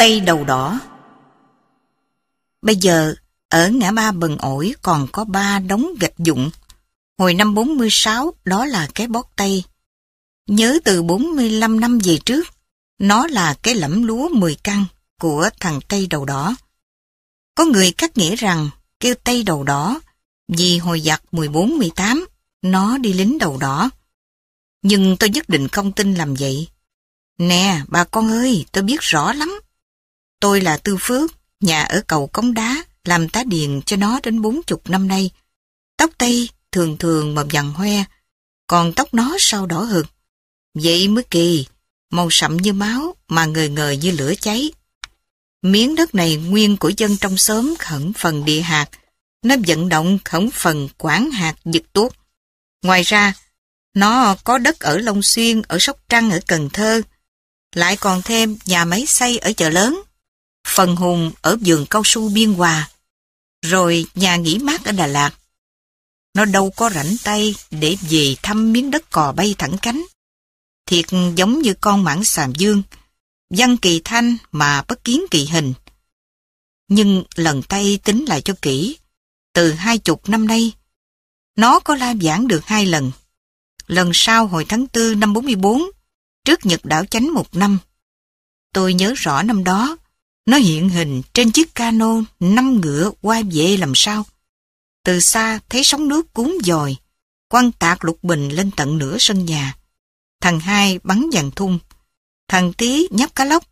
[0.00, 0.80] Tây đầu đỏ
[2.62, 3.14] Bây giờ,
[3.48, 6.50] ở ngã ba bần ổi còn có ba đống gạch dụng.
[7.18, 9.64] Hồi năm 46, đó là cái bót Tây.
[10.46, 12.46] Nhớ từ 45 năm về trước,
[12.98, 14.84] nó là cái lẫm lúa 10 căn
[15.18, 16.54] của thằng Tây đầu đỏ.
[17.54, 18.70] Có người cắt nghĩa rằng
[19.00, 20.00] kêu Tây đầu đỏ
[20.48, 22.24] vì hồi giặc 14-18
[22.62, 23.90] nó đi lính đầu đỏ.
[24.82, 26.68] Nhưng tôi nhất định không tin làm vậy.
[27.38, 29.60] Nè, bà con ơi, tôi biết rõ lắm.
[30.40, 31.30] Tôi là Tư Phước,
[31.60, 35.30] nhà ở cầu Cống Đá, làm tá điền cho nó đến bốn chục năm nay.
[35.96, 38.04] Tóc Tây thường thường mập dằn hoe,
[38.66, 40.06] còn tóc nó sao đỏ hực.
[40.74, 41.66] Vậy mới kỳ,
[42.10, 44.72] màu sậm như máu mà ngời ngời như lửa cháy.
[45.62, 48.88] Miếng đất này nguyên của dân trong xóm khẩn phần địa hạt,
[49.42, 52.12] nó vận động khẩn phần quản hạt giật tuốt.
[52.82, 53.32] Ngoài ra,
[53.94, 57.02] nó có đất ở Long Xuyên, ở Sóc Trăng, ở Cần Thơ,
[57.74, 60.02] lại còn thêm nhà máy xây ở chợ lớn,
[60.70, 62.90] phần hùng ở vườn cao su Biên Hòa,
[63.62, 65.30] rồi nhà nghỉ mát ở Đà Lạt.
[66.34, 70.02] Nó đâu có rảnh tay để về thăm miếng đất cò bay thẳng cánh.
[70.86, 71.04] Thiệt
[71.36, 72.82] giống như con mãng xàm dương,
[73.50, 75.72] văn kỳ thanh mà bất kiến kỳ hình.
[76.88, 78.98] Nhưng lần tay tính lại cho kỹ,
[79.52, 80.72] từ hai chục năm nay,
[81.56, 83.10] nó có la giảng được hai lần.
[83.86, 85.82] Lần sau hồi tháng 4 năm 44,
[86.44, 87.78] trước Nhật đảo chánh một năm.
[88.72, 89.96] Tôi nhớ rõ năm đó,
[90.50, 94.26] nó hiện hình trên chiếc cano năm ngựa qua vệ làm sao.
[95.04, 96.96] Từ xa thấy sóng nước cuốn dòi,
[97.48, 99.76] quăng tạc lục bình lên tận nửa sân nhà.
[100.40, 101.78] Thằng hai bắn dàn thun,
[102.48, 103.64] thằng tí nhấp cá lóc,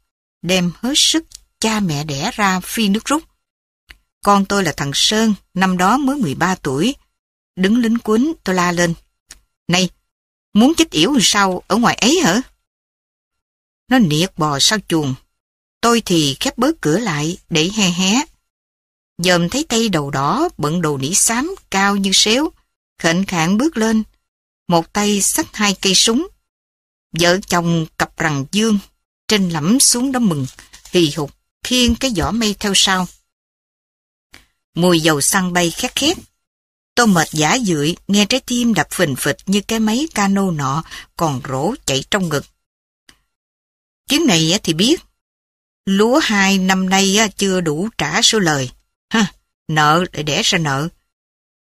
[0.42, 1.24] đem hết sức
[1.60, 3.22] cha mẹ đẻ ra phi nước rút.
[4.24, 6.94] Con tôi là thằng Sơn, năm đó mới 13 tuổi.
[7.56, 8.94] Đứng lính quýnh, tôi la lên.
[9.68, 9.90] Này,
[10.54, 12.42] muốn chết yểu sao ở ngoài ấy hả?
[13.88, 15.14] Nó niệt bò sau chuồng.
[15.80, 18.24] Tôi thì khép bớt cửa lại để he hé.
[19.18, 22.52] Dòm thấy tay đầu đỏ bận đồ nỉ xám cao như xéo,
[22.98, 24.02] khệnh khạng bước lên.
[24.68, 26.28] Một tay xách hai cây súng.
[27.12, 28.78] Vợ chồng cặp rằng dương,
[29.28, 30.46] trên lẫm xuống đó mừng,
[30.90, 31.34] hì hục,
[31.64, 33.06] khiêng cái giỏ mây theo sau.
[34.74, 36.16] Mùi dầu xăng bay khét khét.
[36.94, 40.84] Tôi mệt giả dưỡi, nghe trái tim đập phình phịch như cái máy cano nọ
[41.16, 42.44] còn rổ chạy trong ngực.
[44.08, 45.00] Chuyến này thì biết,
[45.88, 48.70] lúa hai năm nay chưa đủ trả số lời.
[49.10, 49.32] Ha,
[49.68, 50.88] nợ lại đẻ ra nợ.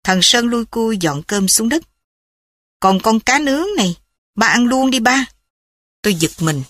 [0.04, 1.84] Thằng Sơn lui cui dọn cơm xuống đất.
[2.80, 3.96] Còn con cá nướng này,
[4.36, 5.26] ba ăn luôn đi ba.
[6.02, 6.64] Tôi giật mình.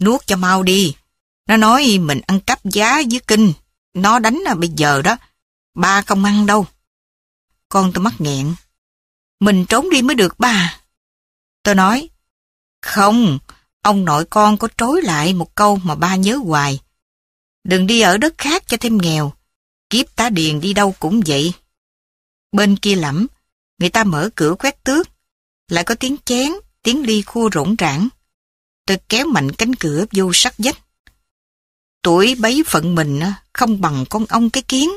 [0.00, 0.94] Nuốt cho mau đi.
[1.46, 3.52] Nó nói mình ăn cắp giá dưới kinh.
[3.94, 5.16] Nó đánh là bây giờ đó.
[5.74, 6.66] Ba không ăn đâu.
[7.68, 8.54] Con tôi mắc nghẹn.
[9.40, 10.80] Mình trốn đi mới được ba.
[11.62, 12.08] Tôi nói,
[12.82, 13.38] không,
[13.82, 16.80] ông nội con có trối lại một câu mà ba nhớ hoài.
[17.64, 19.32] Đừng đi ở đất khác cho thêm nghèo.
[19.90, 21.52] Kiếp tá điền đi đâu cũng vậy.
[22.52, 23.26] Bên kia lẫm,
[23.78, 25.08] người ta mở cửa quét tước.
[25.68, 26.52] Lại có tiếng chén,
[26.82, 28.08] tiếng ly khua rỗng rãng.
[28.86, 30.78] Tôi kéo mạnh cánh cửa vô sắc dách.
[32.02, 34.90] Tuổi bấy phận mình à, không bằng con ong cái kiến.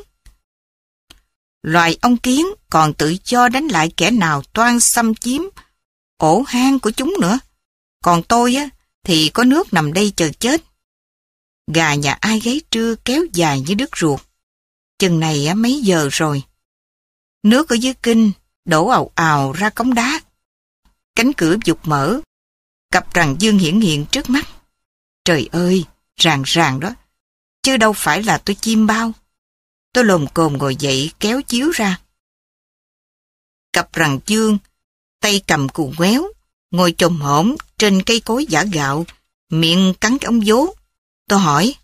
[1.61, 5.41] Loài ong kiến còn tự cho đánh lại kẻ nào toan xâm chiếm
[6.17, 7.39] ổ hang của chúng nữa.
[8.01, 8.69] Còn tôi á,
[9.03, 10.61] thì có nước nằm đây chờ chết.
[11.73, 14.19] Gà nhà ai gáy trưa kéo dài như đứt ruột.
[14.99, 16.43] Chừng này á, mấy giờ rồi.
[17.43, 18.31] Nước ở dưới kinh
[18.65, 20.21] đổ ào ào ra cống đá.
[21.15, 22.19] Cánh cửa dục mở.
[22.91, 24.47] Cặp rằng dương hiển hiện trước mắt.
[25.25, 25.85] Trời ơi,
[26.15, 26.93] ràng ràng đó.
[27.63, 29.11] Chứ đâu phải là tôi chim bao.
[29.93, 31.99] Tôi lồm cồm ngồi dậy kéo chiếu ra.
[33.73, 34.57] Cặp rằng dương,
[35.19, 36.27] tay cầm cù quéo,
[36.71, 39.05] ngồi chồm hổm trên cây cối giả gạo,
[39.49, 40.75] miệng cắn cái ống vố.
[41.27, 41.75] Tôi hỏi,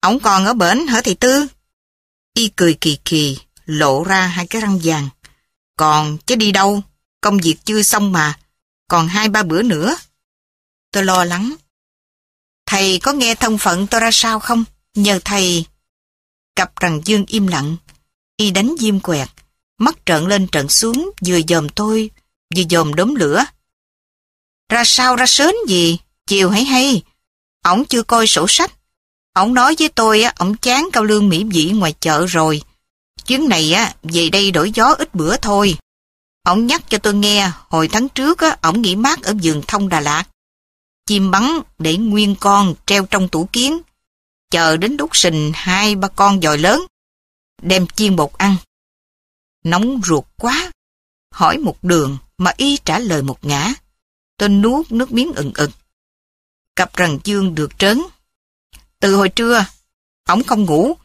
[0.00, 1.46] Ông còn ở bển hả thầy Tư?
[2.34, 5.08] Y cười kỳ kỳ, lộ ra hai cái răng vàng.
[5.76, 6.82] Còn chứ đi đâu,
[7.20, 8.38] công việc chưa xong mà,
[8.88, 9.96] còn hai ba bữa nữa.
[10.90, 11.54] Tôi lo lắng.
[12.66, 14.64] Thầy có nghe thông phận tôi ra sao không?
[14.94, 15.66] Nhờ thầy
[16.56, 17.76] Cặp rằng dương im lặng,
[18.36, 19.28] y đánh diêm quẹt,
[19.78, 22.10] mắt trợn lên trợn xuống, vừa dòm tôi,
[22.56, 23.44] vừa dòm đốm lửa.
[24.68, 27.02] Ra sao ra sớm gì, chiều hãy hay,
[27.64, 28.72] ổng chưa coi sổ sách.
[29.34, 32.62] Ổng nói với tôi, á, ổng chán cao lương mỹ vị ngoài chợ rồi.
[33.26, 35.76] Chuyến này á, về đây đổi gió ít bữa thôi.
[36.42, 39.88] Ổng nhắc cho tôi nghe, hồi tháng trước á, ổng nghỉ mát ở vườn thông
[39.88, 40.24] Đà Lạt.
[41.06, 43.80] Chim bắn để nguyên con treo trong tủ kiến,
[44.50, 46.86] chờ đến đút sình hai ba con dòi lớn,
[47.62, 48.56] đem chiên bột ăn.
[49.64, 50.70] Nóng ruột quá,
[51.34, 53.74] hỏi một đường mà y trả lời một ngã.
[54.36, 55.70] Tôi nuốt nước miếng ừng ực.
[56.76, 58.02] Cặp rằn chương được trớn.
[59.00, 59.66] Từ hồi trưa,
[60.28, 60.96] ổng không ngủ.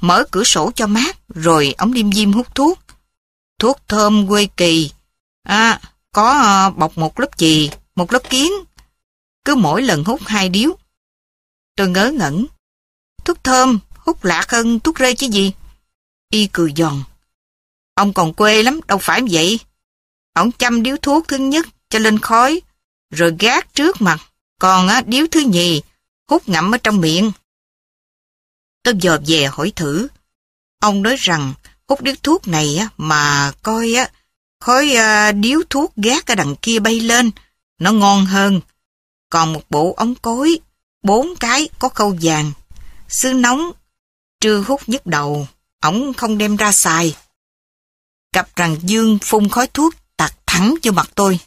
[0.00, 2.78] Mở cửa sổ cho mát, rồi ổng đêm diêm hút thuốc.
[3.58, 4.92] Thuốc thơm quê kỳ.
[5.42, 5.80] À,
[6.12, 8.52] có à, bọc một lớp chì, một lớp kiến.
[9.44, 10.76] Cứ mỗi lần hút hai điếu.
[11.76, 12.46] Tôi ngớ ngẩn.
[13.24, 15.52] Thuốc thơm, hút lạc hơn thuốc rê chứ gì.
[16.30, 17.02] Y cười giòn.
[17.94, 19.60] Ông còn quê lắm, đâu phải vậy.
[20.32, 22.60] Ông chăm điếu thuốc thứ nhất cho lên khói,
[23.10, 24.20] rồi gác trước mặt.
[24.58, 25.82] Còn á, điếu thứ nhì,
[26.28, 27.32] hút ngậm ở trong miệng.
[28.82, 30.08] Tôi dò về hỏi thử.
[30.80, 31.54] Ông nói rằng
[31.88, 34.10] hút điếu thuốc này á, mà coi á,
[34.60, 37.30] khói à, điếu thuốc gác ở đằng kia bay lên,
[37.78, 38.60] nó ngon hơn.
[39.30, 40.58] Còn một bộ ống cối,
[41.02, 42.52] bốn cái có khâu vàng,
[43.08, 43.72] xứ nóng,
[44.40, 45.48] trưa hút nhức đầu,
[45.80, 47.16] ổng không đem ra xài.
[48.32, 51.38] Cặp rằng Dương phun khói thuốc tạt thẳng vô mặt tôi.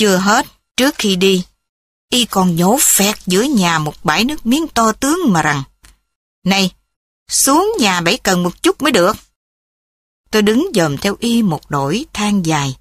[0.00, 1.44] Chưa hết, trước khi đi,
[2.10, 5.62] y còn nhổ phẹt giữa nhà một bãi nước miếng to tướng mà rằng
[6.44, 6.72] Này,
[7.28, 9.16] xuống nhà bảy cần một chút mới được.
[10.30, 12.76] Tôi đứng dòm theo y một đổi than dài.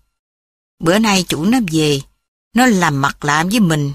[0.79, 2.01] Bữa nay chủ nó về,
[2.53, 3.93] nó làm mặt lạ với mình,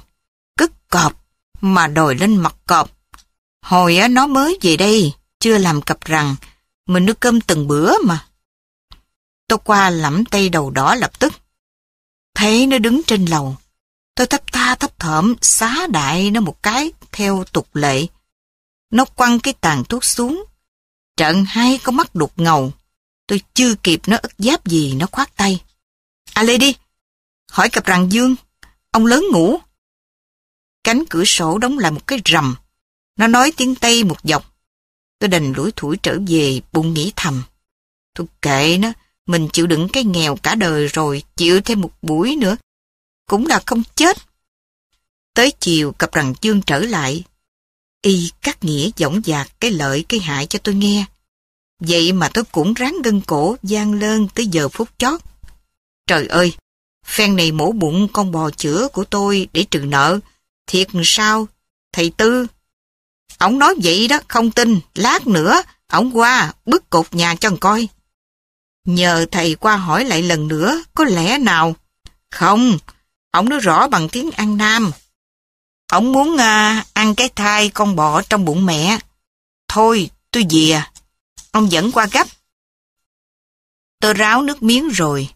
[0.57, 1.25] cất cọp
[1.61, 2.91] mà đòi lên mặt cọp.
[3.63, 6.37] Hồi á nó mới về đây, chưa làm cặp rằng,
[6.87, 8.27] mình nước cơm từng bữa mà.
[9.49, 11.33] Tôi qua lẫm tay đầu đỏ lập tức.
[12.35, 13.57] Thấy nó đứng trên lầu.
[14.15, 18.07] Tôi thấp tha thấp thởm xá đại nó một cái theo tục lệ.
[18.91, 20.45] Nó quăng cái tàn thuốc xuống.
[21.17, 22.73] Trận hai có mắt đục ngầu.
[23.27, 25.61] Tôi chưa kịp nó ức giáp gì, nó khoát tay.
[26.35, 26.75] À lê đi.
[27.51, 28.37] Hỏi cặp rằng Dương.
[28.91, 29.59] Ông lớn ngủ.
[30.85, 32.57] Cánh cửa sổ đóng lại một cái rầm.
[33.17, 34.57] Nó nói tiếng Tây một dọc.
[35.19, 37.43] Tôi đành lủi thủi trở về bụng nghĩ thầm.
[38.15, 38.93] Tôi kệ nó.
[39.27, 42.57] Mình chịu đựng cái nghèo cả đời rồi, chịu thêm một buổi nữa.
[43.27, 44.19] Cũng là không chết.
[45.35, 47.25] Tới chiều cặp rằng chương trở lại.
[48.03, 51.05] Y cắt nghĩa dõng dạc cái lợi cái hại cho tôi nghe.
[51.81, 55.21] Vậy mà tôi cũng ráng gân cổ gian lơn tới giờ phút chót.
[56.07, 56.53] Trời ơi,
[57.07, 60.21] phen này mổ bụng con bò chữa của tôi để trừ nợ.
[60.67, 61.49] Thiệt sao,
[61.93, 62.47] thầy Tư?
[63.39, 67.89] Ông nói vậy đó, không tin, lát nữa, ông qua, bức cột nhà cho coi.
[68.85, 71.77] Nhờ thầy qua hỏi lại lần nữa, có lẽ nào?
[72.31, 72.79] Không,
[73.31, 74.91] ông nói rõ bằng tiếng An Nam.
[75.93, 78.99] Ông muốn à, ăn cái thai con bọ trong bụng mẹ.
[79.69, 80.83] Thôi, tôi về.
[81.51, 82.27] Ông dẫn qua gấp.
[84.01, 85.29] Tôi ráo nước miếng rồi,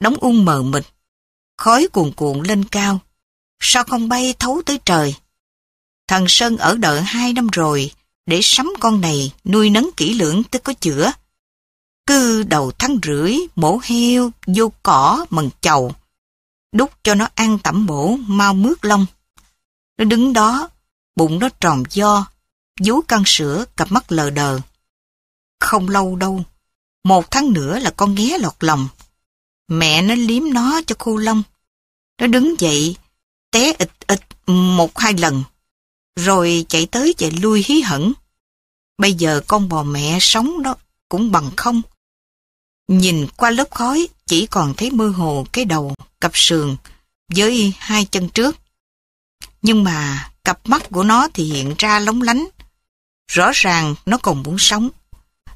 [0.00, 0.84] đóng ung mờ mịt.
[1.56, 3.00] Khói cuồn cuộn lên cao.
[3.60, 5.14] Sao không bay thấu tới trời?
[6.08, 7.92] Thằng Sơn ở đợi hai năm rồi,
[8.26, 11.12] để sắm con này nuôi nấng kỹ lưỡng tới có chữa.
[12.10, 15.94] Cứ đầu tháng rưỡi, mổ heo, vô cỏ, mần chầu.
[16.72, 19.06] Đút cho nó ăn tẩm bổ, mau mướt lông.
[19.98, 20.68] Nó đứng đó,
[21.16, 22.26] bụng nó tròn do,
[22.84, 24.60] vú căng sữa, cặp mắt lờ đờ.
[25.60, 26.44] Không lâu đâu,
[27.04, 28.88] một tháng nữa là con nghé lọt lòng.
[29.68, 31.42] Mẹ nó liếm nó cho khô lông.
[32.20, 32.96] Nó đứng dậy,
[33.50, 35.42] té ịch ịch một hai lần,
[36.16, 38.12] rồi chạy tới chạy lui hí hửng.
[38.98, 40.74] Bây giờ con bò mẹ sống đó
[41.08, 41.82] cũng bằng không.
[42.90, 46.76] Nhìn qua lớp khói chỉ còn thấy mơ hồ cái đầu, cặp sườn
[47.34, 48.56] với hai chân trước.
[49.62, 52.46] Nhưng mà cặp mắt của nó thì hiện ra lóng lánh.
[53.32, 54.88] Rõ ràng nó còn muốn sống.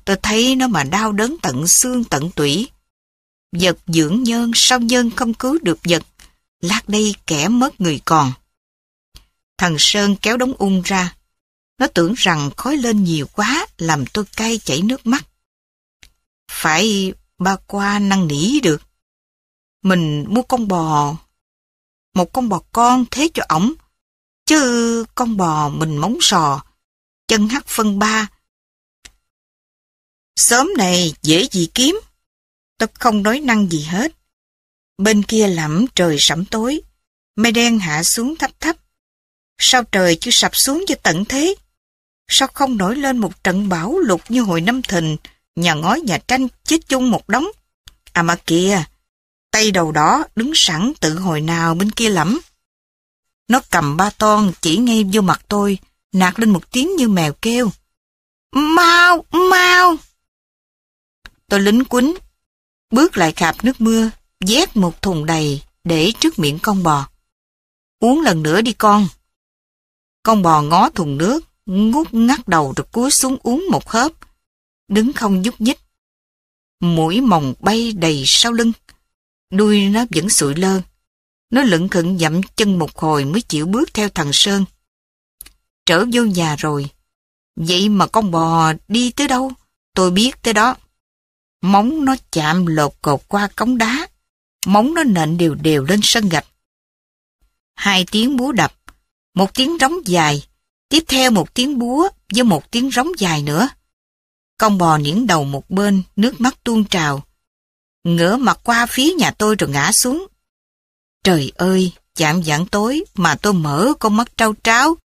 [0.05, 2.69] Tôi thấy nó mà đau đớn tận xương tận tủy.
[3.53, 6.03] Vật dưỡng nhân sao nhân không cứu được vật.
[6.61, 8.33] Lát đây kẻ mất người còn.
[9.59, 11.15] Thằng Sơn kéo đống ung ra.
[11.79, 15.25] Nó tưởng rằng khói lên nhiều quá làm tôi cay chảy nước mắt.
[16.51, 18.83] Phải ba qua năn nỉ được.
[19.83, 21.17] Mình mua con bò,
[22.15, 23.75] một con bò con thế cho ổng,
[24.47, 26.65] chứ con bò mình móng sò,
[27.29, 28.29] chân hắt phân ba.
[30.37, 32.01] Sớm này dễ gì kiếm,
[32.79, 34.13] tôi không nói năng gì hết.
[34.99, 36.81] Bên kia lẫm trời sẫm tối,
[37.37, 38.77] mây đen hạ xuống thấp thấp.
[39.59, 41.55] Sao trời chưa sập xuống cho tận thế?
[42.29, 45.17] Sao không nổi lên một trận bão lụt như hồi năm thìn,
[45.57, 47.47] nhà ngói nhà tranh chết chung một đống.
[48.13, 48.85] À mà kìa,
[49.51, 52.41] tay đầu đó đứng sẵn tự hồi nào bên kia lắm.
[53.49, 55.79] Nó cầm ba ton chỉ ngay vô mặt tôi,
[56.13, 57.71] nạt lên một tiếng như mèo kêu.
[58.53, 59.97] Mau, mau!
[61.49, 62.15] Tôi lính quýnh,
[62.91, 67.09] bước lại khạp nước mưa, vét một thùng đầy để trước miệng con bò.
[68.01, 69.09] Uống lần nữa đi con.
[70.23, 74.13] Con bò ngó thùng nước, ngút ngắt đầu rồi cúi xuống uống một hớp
[74.89, 75.81] đứng không nhúc nhích.
[76.81, 78.73] Mũi mồng bay đầy sau lưng,
[79.51, 80.81] đuôi nó vẫn sụi lơ.
[81.51, 84.65] Nó lững khựng dậm chân một hồi mới chịu bước theo thằng Sơn.
[85.87, 86.91] trở vô nhà rồi.
[87.57, 89.53] Vậy mà con bò đi tới đâu?
[89.95, 90.77] Tôi biết tới đó.
[91.63, 94.07] Móng nó chạm lột cột qua cống đá.
[94.67, 96.47] Móng nó nện đều đều lên sân gạch.
[97.75, 98.75] Hai tiếng búa đập,
[99.35, 100.45] một tiếng rống dài,
[100.89, 103.69] tiếp theo một tiếng búa với một tiếng rống dài nữa.
[104.59, 107.23] Con bò niễn đầu một bên, nước mắt tuôn trào.
[108.05, 110.27] Ngửa mặt qua phía nhà tôi rồi ngã xuống.
[111.25, 114.97] Trời ơi, chạm dạng tối mà tôi mở con mắt trao tráo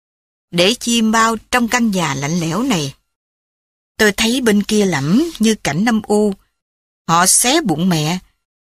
[0.51, 2.93] để chim bao trong căn nhà lạnh lẽo này.
[3.97, 6.33] Tôi thấy bên kia lẫm như cảnh năm u.
[7.07, 8.19] Họ xé bụng mẹ,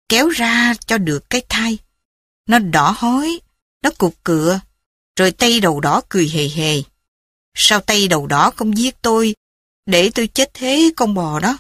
[0.09, 1.79] kéo ra cho được cái thai.
[2.49, 3.41] Nó đỏ hói,
[3.83, 4.61] nó cục cựa,
[5.17, 6.83] rồi tay đầu đỏ cười hề hề.
[7.55, 9.35] Sao tay đầu đỏ không giết tôi,
[9.87, 11.59] để tôi chết thế con bò đó.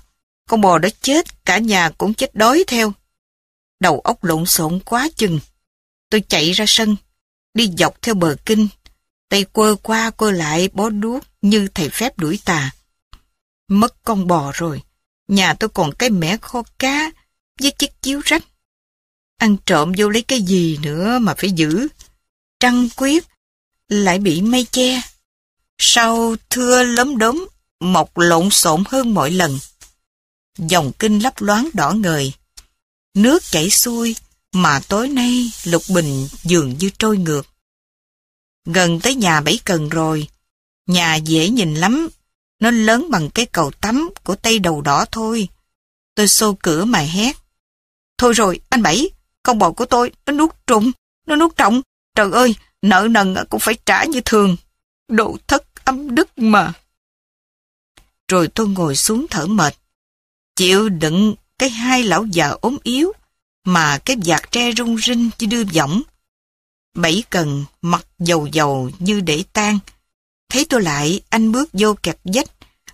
[0.48, 2.92] Con bò đó chết, cả nhà cũng chết đói theo.
[3.80, 5.40] Đầu óc lộn xộn quá chừng.
[6.10, 6.96] Tôi chạy ra sân,
[7.54, 8.68] đi dọc theo bờ kinh,
[9.28, 12.70] tay quơ qua quơ lại bó đuốc như thầy phép đuổi tà.
[13.68, 14.82] Mất con bò rồi,
[15.28, 17.10] nhà tôi còn cái mẻ kho cá
[17.60, 18.44] với chiếc chiếu rách.
[19.38, 21.88] Ăn trộm vô lấy cái gì nữa mà phải giữ.
[22.60, 23.24] Trăng quyết
[23.88, 25.02] lại bị mây che.
[25.78, 27.48] Sau thưa lấm đốm,
[27.80, 29.58] mọc lộn xộn hơn mọi lần.
[30.58, 32.32] Dòng kinh lấp loáng đỏ ngời.
[33.14, 34.16] Nước chảy xuôi,
[34.52, 37.46] mà tối nay Lục Bình dường như trôi ngược.
[38.64, 40.28] Gần tới nhà Bảy Cần rồi,
[40.86, 42.08] nhà dễ nhìn lắm,
[42.60, 45.48] nó lớn bằng cái cầu tắm của tay đầu đỏ thôi.
[46.14, 47.36] Tôi xô cửa mà hét.
[48.18, 49.10] Thôi rồi, anh Bảy,
[49.42, 50.92] con bò của tôi, nó nuốt trùng,
[51.26, 51.82] nó nuốt trọng.
[52.14, 54.56] Trời ơi, nợ nần cũng phải trả như thường.
[55.08, 56.72] Độ thất âm đức mà.
[58.28, 59.76] Rồi tôi ngồi xuống thở mệt.
[60.56, 63.12] Chịu đựng cái hai lão già ốm yếu,
[63.64, 66.02] mà cái vạt tre rung rinh như đưa võng.
[66.94, 69.78] Bảy cần, mặt dầu dầu như để tan.
[70.48, 72.50] Thấy tôi lại, anh bước vô kẹp dách,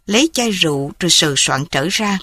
[0.07, 2.19] lấy chai rượu rồi sờ soạn trở ra.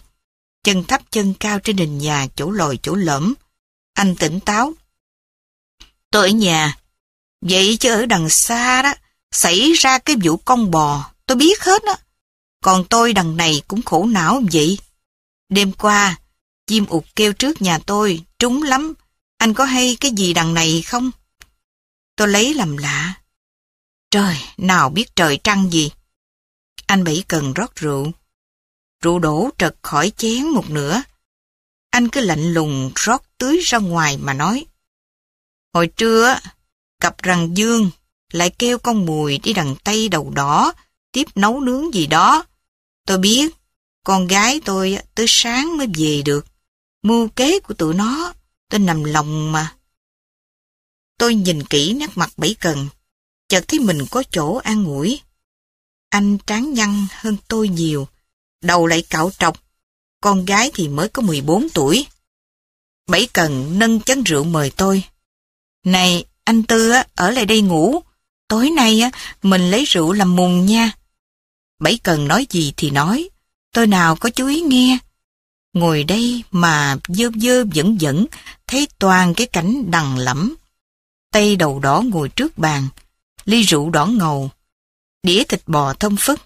[0.64, 3.34] Chân thấp chân cao trên nền nhà chỗ lồi chỗ lõm.
[3.94, 4.74] Anh tỉnh táo.
[6.12, 6.78] Tôi ở nhà.
[7.42, 8.94] Vậy chứ ở đằng xa đó,
[9.32, 11.98] xảy ra cái vụ con bò, tôi biết hết á.
[12.62, 14.80] Còn tôi đằng này cũng khổ não vậy.
[15.50, 16.20] Đêm qua,
[16.68, 18.94] chim ụt kêu trước nhà tôi, trúng lắm.
[19.38, 21.12] Anh có hay cái gì đằng này không?
[22.16, 23.14] Tôi lấy làm lạ.
[24.12, 25.92] Trời, nào biết trời trăng gì.
[26.86, 28.12] Anh Bảy cần rót rượu.
[29.04, 31.02] Rượu đổ trật khỏi chén một nửa.
[31.90, 34.66] Anh cứ lạnh lùng rót tưới ra ngoài mà nói.
[35.74, 36.40] Hồi trưa,
[37.00, 37.92] cặp rằng dương
[38.32, 40.74] lại kêu con mùi đi đằng Tây đầu đỏ
[41.12, 42.46] tiếp nấu nướng gì đó.
[43.10, 43.56] Tôi biết,
[44.04, 46.46] con gái tôi tới sáng mới về được.
[47.04, 48.34] Mưu kế của tụi nó,
[48.70, 49.76] tôi nằm lòng mà.
[51.18, 52.88] Tôi nhìn kỹ nét mặt bảy cần,
[53.48, 55.22] chợt thấy mình có chỗ an ủi.
[56.10, 58.08] Anh tráng nhăn hơn tôi nhiều,
[58.62, 59.64] đầu lại cạo trọc,
[60.22, 62.08] con gái thì mới có 14 tuổi.
[63.08, 65.04] Bảy cần nâng chén rượu mời tôi.
[65.86, 68.02] Này, anh Tư ở lại đây ngủ,
[68.48, 69.02] tối nay
[69.44, 70.99] mình lấy rượu làm mùng nha.
[71.80, 73.30] Bảy cần nói gì thì nói,
[73.72, 74.98] tôi nào có chú ý nghe.
[75.74, 78.26] Ngồi đây mà dơ dơ dẫn dẫn,
[78.68, 80.56] thấy toàn cái cảnh đằng lẫm.
[81.32, 82.88] Tay đầu đỏ ngồi trước bàn,
[83.46, 84.52] ly rượu đỏ ngầu,
[85.24, 86.40] đĩa thịt bò thơm phức.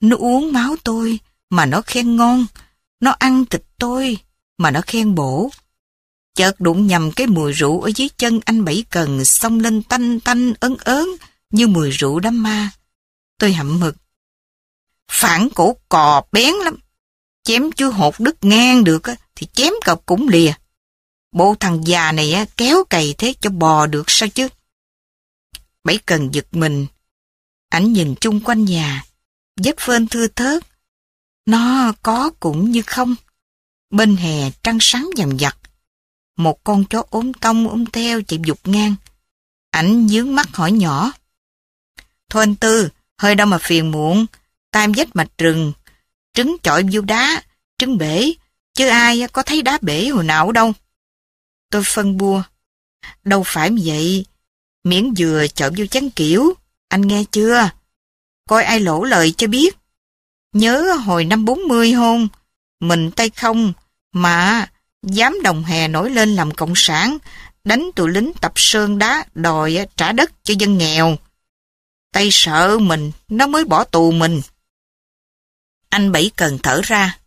[0.00, 1.18] Nó uống máu tôi
[1.50, 2.46] mà nó khen ngon,
[3.00, 4.18] nó ăn thịt tôi
[4.58, 5.50] mà nó khen bổ.
[6.34, 10.20] Chợt đụng nhầm cái mùi rượu ở dưới chân anh Bảy Cần xông lên tanh
[10.20, 11.08] tanh ớn ớn
[11.50, 12.70] như mùi rượu đám ma.
[13.38, 13.96] Tôi hậm mực.
[15.10, 16.76] Phản cổ cò bén lắm.
[17.42, 19.02] Chém chưa hột đứt ngang được
[19.34, 20.52] thì chém cọc cũng lìa.
[21.32, 24.48] Bộ thằng già này kéo cày thế cho bò được sao chứ?
[25.84, 26.86] Bảy cần giật mình.
[27.68, 29.04] Ảnh nhìn chung quanh nhà,
[29.62, 30.62] vết phên thưa thớt.
[31.46, 33.14] Nó có cũng như không.
[33.90, 35.58] Bên hè trăng sáng dầm dặt.
[36.36, 38.94] Một con chó ốm tông ốm theo chạy dục ngang.
[39.70, 41.12] Ảnh dướng mắt hỏi nhỏ.
[42.30, 44.26] Thôi anh Tư, hơi đâu mà phiền muộn.
[44.74, 45.72] Tam vết mạch rừng,
[46.32, 47.42] trứng chọi vô đá,
[47.78, 48.32] trứng bể,
[48.74, 50.72] chứ ai có thấy đá bể hồi nào đâu.
[51.70, 52.42] Tôi phân bua.
[53.24, 54.26] Đâu phải vậy,
[54.84, 56.54] miễn dừa chọi vô chán kiểu,
[56.88, 57.70] anh nghe chưa?
[58.48, 59.76] Coi ai lỗ lời cho biết.
[60.52, 62.28] Nhớ hồi năm 40 hôn,
[62.80, 63.72] mình tay không,
[64.12, 64.68] mà
[65.02, 67.18] dám đồng hè nổi lên làm cộng sản,
[67.64, 71.16] đánh tụi lính tập sơn đá đòi trả đất cho dân nghèo.
[72.12, 74.40] Tay sợ mình, nó mới bỏ tù mình.
[75.94, 77.18] Anh Bảy cần thở ra.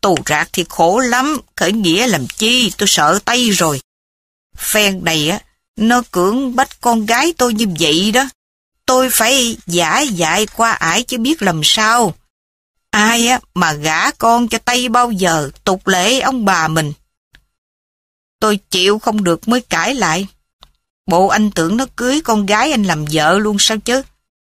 [0.00, 3.80] Tù rạc thì khổ lắm, khởi nghĩa làm chi, tôi sợ tay rồi.
[4.56, 5.40] Phen này á,
[5.76, 8.28] nó cưỡng bắt con gái tôi như vậy đó.
[8.86, 12.14] tôi phải giả dại qua ải chứ biết làm sao.
[12.90, 16.92] Ai á mà gả con cho Tây bao giờ tục lễ ông bà mình.
[18.40, 20.26] Tôi chịu không được mới cãi lại.
[21.06, 24.02] Bộ anh tưởng nó cưới con gái anh làm vợ luôn sao chứ?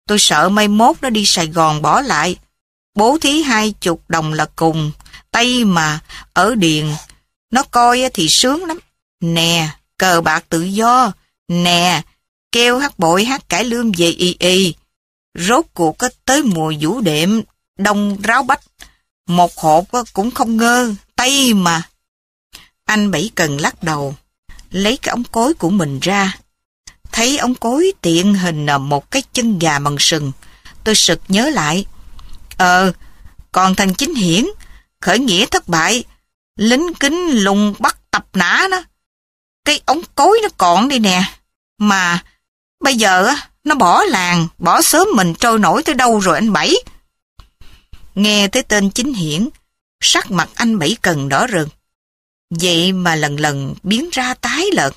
[0.06, 2.36] Tôi sợ mai mốt nó đi Sài Gòn bỏ lại.
[2.94, 4.92] Bố thí hai chục đồng là cùng.
[5.30, 6.00] Tây mà,
[6.32, 6.86] ở điền.
[7.50, 8.78] Nó coi thì sướng lắm.
[9.20, 9.68] Nè,
[9.98, 11.12] cờ bạc tự do.
[11.48, 12.02] Nè,
[12.52, 14.74] kêu hát bội hát cải lương về y y.
[15.34, 17.42] Rốt cuộc có tới mùa vũ đệm,
[17.78, 18.60] đông ráo bách.
[19.26, 21.82] Một hộp cũng không ngơ, Tây mà.
[22.84, 24.14] Anh Bảy Cần lắc đầu,
[24.70, 26.36] lấy cái ống cối của mình ra.
[27.12, 30.32] Thấy ống cối tiện hình một cái chân gà bằng sừng.
[30.84, 31.84] Tôi sực nhớ lại.
[32.60, 32.92] Ờ,
[33.52, 34.46] còn thằng chính hiển,
[35.00, 36.04] khởi nghĩa thất bại,
[36.56, 38.82] lính kính lùng bắt tập nã nó.
[39.64, 41.22] Cái ống cối nó còn đi nè.
[41.78, 42.22] Mà
[42.80, 46.74] bây giờ nó bỏ làng, bỏ sớm mình trôi nổi tới đâu rồi anh Bảy.
[48.14, 49.48] Nghe tới tên chính hiển,
[50.00, 51.68] sắc mặt anh Bảy Cần đỏ rừng.
[52.50, 54.94] Vậy mà lần lần biến ra tái lợt.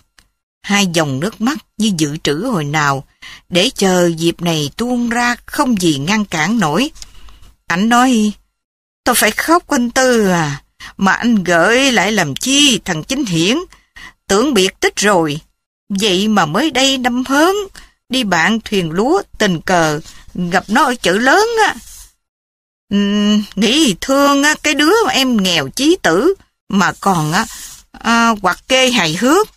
[0.62, 3.04] Hai dòng nước mắt như dự trữ hồi nào,
[3.50, 6.92] để chờ dịp này tuôn ra không gì ngăn cản nổi.
[7.68, 8.34] Anh nói,
[9.04, 10.62] tôi phải khóc anh Tư à,
[10.98, 13.58] mà anh gửi lại làm chi thằng chính hiển,
[14.28, 15.40] tưởng biệt tích rồi.
[15.90, 17.56] Vậy mà mới đây năm hớn,
[18.10, 20.00] đi bạn thuyền lúa tình cờ,
[20.34, 21.76] gặp nó ở chữ lớn á.
[22.96, 26.34] Uhm, nghĩ thương á, cái đứa em nghèo chí tử,
[26.70, 27.46] mà còn á,
[27.92, 29.48] à, hoặc kê hài hước.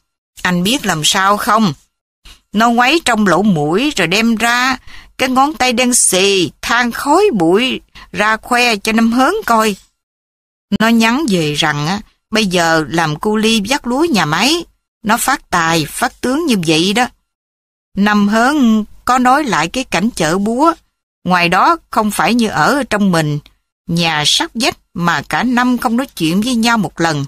[0.43, 1.75] Anh biết làm sao không?
[2.53, 4.77] Nó quấy trong lỗ mũi rồi đem ra
[5.19, 7.81] cái ngón tay đen xì, than khói bụi
[8.17, 9.77] ra khoe cho năm hớn coi.
[10.81, 14.65] Nó nhắn về rằng á, bây giờ làm cu ly dắt lúa nhà máy,
[15.03, 17.07] nó phát tài, phát tướng như vậy đó.
[17.97, 20.75] Năm hớn có nói lại cái cảnh chợ búa,
[21.25, 23.39] ngoài đó không phải như ở trong mình,
[23.87, 27.25] nhà sắt vách mà cả năm không nói chuyện với nhau một lần.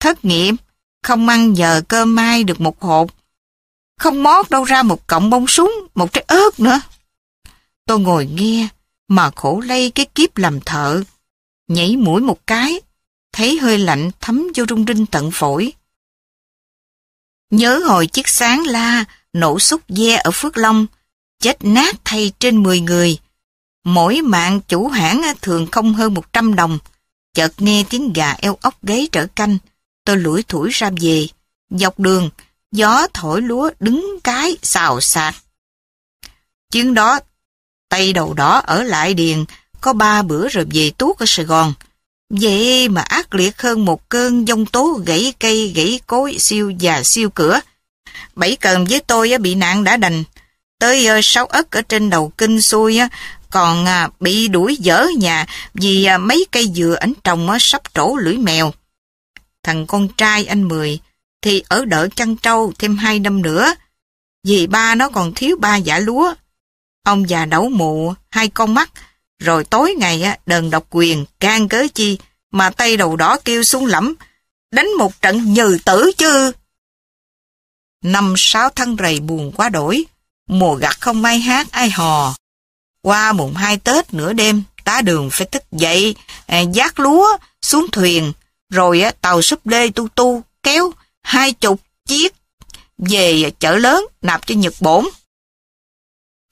[0.00, 0.54] Thất nghiệp,
[1.02, 3.10] không ăn giờ cơm mai được một hộp,
[3.98, 6.80] không mót đâu ra một cọng bông súng, một trái ớt nữa.
[7.86, 8.68] Tôi ngồi nghe,
[9.10, 11.02] mà khổ lây cái kiếp làm thợ.
[11.68, 12.80] Nhảy mũi một cái,
[13.32, 15.72] thấy hơi lạnh thấm vô rung rinh tận phổi.
[17.50, 20.86] Nhớ hồi chiếc sáng la, nổ xúc ve ở Phước Long,
[21.40, 23.18] chết nát thay trên 10 người.
[23.84, 26.78] Mỗi mạng chủ hãng thường không hơn 100 đồng.
[27.34, 29.58] Chợt nghe tiếng gà eo ốc gáy trở canh,
[30.04, 31.26] tôi lủi thủi ra về.
[31.70, 32.30] Dọc đường,
[32.72, 35.34] gió thổi lúa đứng cái xào xạc.
[36.72, 37.20] Chuyến đó,
[37.90, 39.44] tay đầu đỏ ở lại điền,
[39.80, 41.74] có ba bữa rồi về tuốt ở Sài Gòn.
[42.30, 47.02] Vậy mà ác liệt hơn một cơn giông tố gãy cây, gãy cối, siêu và
[47.04, 47.60] siêu cửa.
[48.34, 50.24] Bảy cần với tôi bị nạn đã đành.
[50.78, 53.00] Tới ờ, sáu ất ở trên đầu kinh xuôi
[53.50, 58.16] còn à, bị đuổi dở nhà vì à, mấy cây dừa ảnh trồng sắp trổ
[58.16, 58.72] lưỡi mèo.
[59.62, 61.00] Thằng con trai anh Mười
[61.42, 63.74] thì ở đợi chăn trâu thêm hai năm nữa
[64.44, 66.34] vì ba nó còn thiếu ba giả lúa.
[67.02, 68.90] Ông già đấu mụ, hai con mắt,
[69.38, 72.18] rồi tối ngày đờn độc quyền, can cớ chi,
[72.52, 74.14] mà tay đầu đỏ kêu xuống lẫm,
[74.70, 76.52] đánh một trận nhừ tử chứ.
[78.04, 80.04] Năm sáu tháng rầy buồn quá đổi,
[80.48, 82.34] mùa gặt không may hát ai hò.
[83.02, 86.14] Qua mùng hai Tết nửa đêm, tá đường phải thức dậy,
[86.46, 88.32] à, giác lúa, xuống thuyền,
[88.70, 92.34] rồi tàu súp lê tu tu, kéo hai chục chiếc
[92.98, 95.04] về chợ lớn nạp cho Nhật Bổn.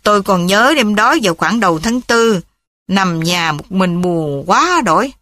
[0.09, 2.41] Tôi còn nhớ đêm đó vào khoảng đầu tháng tư,
[2.87, 5.13] nằm nhà một mình buồn quá đổi.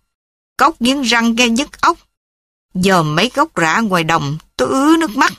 [0.56, 1.98] Cốc nghiến răng nghe nhức óc.
[2.74, 5.32] Dòm mấy gốc rạ ngoài đồng, tôi ứa nước mắt.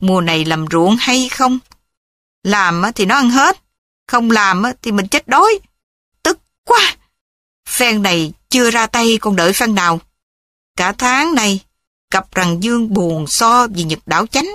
[0.00, 1.58] Mùa này làm ruộng hay không?
[2.42, 3.62] Làm thì nó ăn hết,
[4.06, 5.58] không làm thì mình chết đói.
[6.22, 6.96] Tức quá!
[7.68, 10.00] Phen này chưa ra tay còn đợi phen nào.
[10.76, 11.60] Cả tháng này,
[12.10, 14.48] cặp rằng dương buồn so vì nhật đảo chánh.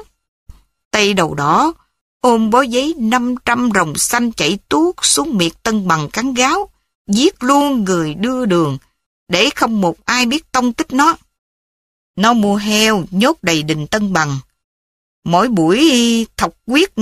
[0.92, 1.74] Tay đầu đỏ,
[2.22, 6.70] ôm bó giấy 500 rồng xanh chảy tuốt xuống miệt tân bằng cắn gáo,
[7.08, 8.78] giết luôn người đưa đường,
[9.28, 11.18] để không một ai biết tông tích nó.
[12.16, 14.40] Nó mua heo nhốt đầy đình tân bằng.
[15.24, 16.94] Mỗi buổi thọc quyết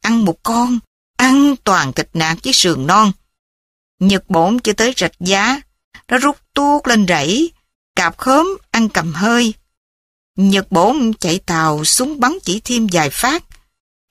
[0.00, 0.78] ăn một con,
[1.16, 3.12] ăn toàn thịt nạc với sườn non.
[4.00, 5.60] Nhật bổn chưa tới rạch giá,
[6.08, 7.52] nó rút tuốt lên rẫy,
[7.96, 9.54] cạp khóm ăn cầm hơi.
[10.36, 13.44] Nhật bổn chạy tàu súng bắn chỉ thêm vài phát.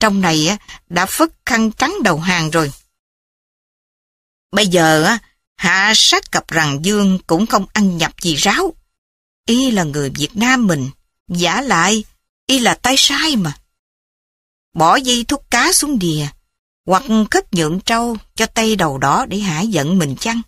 [0.00, 2.72] Trong này đã phất khăn trắng đầu hàng rồi.
[4.52, 5.16] Bây giờ
[5.56, 8.74] hạ sát cặp rằng Dương cũng không ăn nhập gì ráo.
[9.46, 10.90] Y là người Việt Nam mình,
[11.28, 12.04] giả lại,
[12.46, 13.58] y là tay sai mà.
[14.74, 16.26] Bỏ dây thuốc cá xuống đìa,
[16.86, 20.42] hoặc cất nhượng trâu cho tay đầu đó để hả giận mình chăng?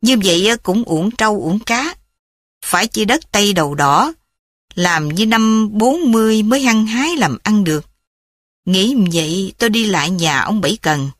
[0.00, 1.94] Như vậy cũng uổng trâu uổng cá.
[2.64, 4.12] Phải chia đất tay đầu đỏ,
[4.74, 7.86] làm như năm 40 mới hăng hái làm ăn được.
[8.68, 11.10] Nghĩ vậy tôi đi lại nhà ông Bảy Cần.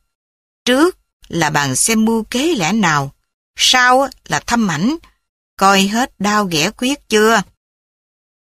[0.64, 3.12] Trước là bàn xem mưu kế lẽ nào,
[3.56, 4.96] sau là thăm ảnh,
[5.56, 7.42] coi hết đau ghẻ quyết chưa.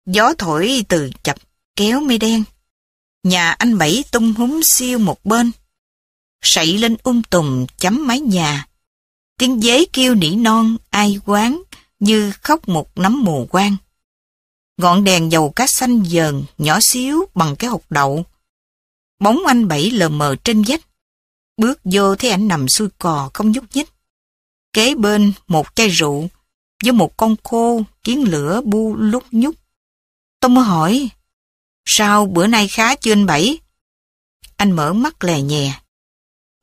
[0.06, 1.36] Gió thổi từ chập
[1.76, 2.44] kéo mây đen.
[3.22, 5.50] Nhà anh Bảy tung húng siêu một bên.
[6.42, 8.66] Sậy lên ung tùm chấm mái nhà.
[9.38, 11.62] Tiếng dế kêu nỉ non, ai quán,
[12.00, 13.76] như khóc một nắm mù quang.
[14.76, 18.24] Ngọn đèn dầu cá xanh dờn, nhỏ xíu bằng cái hộp đậu.
[19.22, 20.80] Bóng anh Bảy lờ mờ trên vách.
[21.56, 23.88] Bước vô thấy anh nằm xuôi cò không nhúc nhích.
[24.72, 26.28] Kế bên một chai rượu
[26.84, 29.54] với một con khô kiến lửa bu lúc nhúc.
[30.40, 31.08] Tôi mới hỏi,
[31.86, 33.58] sao bữa nay khá chưa anh Bảy?
[34.56, 35.80] Anh mở mắt lè nhè.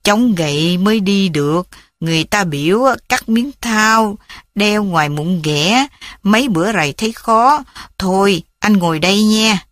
[0.04, 1.68] Chống gậy mới đi được,
[2.00, 4.18] người ta biểu cắt miếng thao,
[4.56, 5.88] đeo ngoài mụn ghẻ,
[6.24, 7.64] mấy bữa rày thấy khó.
[7.98, 9.66] Thôi, anh ngồi đây nha.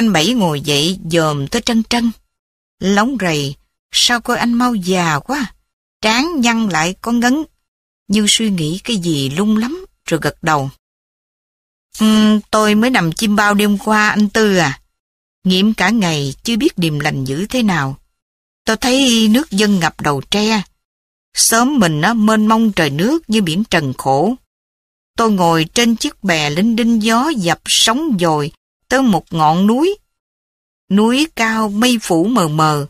[0.00, 2.10] Anh Bảy ngồi dậy dòm tới trân trân.
[2.78, 3.54] Lóng rầy,
[3.92, 5.54] sao coi anh mau già quá.
[6.02, 7.44] Trán nhăn lại có ngấn.
[8.08, 10.70] Như suy nghĩ cái gì lung lắm, rồi gật đầu.
[12.04, 14.80] Uhm, tôi mới nằm chim bao đêm qua anh Tư à.
[15.44, 17.96] Nghiệm cả ngày chưa biết điềm lành dữ thế nào.
[18.64, 20.62] Tôi thấy nước dân ngập đầu tre.
[21.34, 24.34] Sớm mình á, mênh mông trời nước như biển trần khổ.
[25.16, 28.52] Tôi ngồi trên chiếc bè linh đinh gió dập sóng dồi
[28.90, 29.96] tới một ngọn núi.
[30.90, 32.86] Núi cao mây phủ mờ mờ.